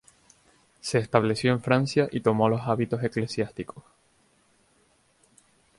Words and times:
Se 0.79 0.97
estableció 0.97 1.51
en 1.51 1.61
Francia 1.61 2.09
y 2.11 2.21
tomó 2.21 2.49
los 2.49 2.61
hábitos 2.61 3.03
eclesiásticos. 3.03 3.83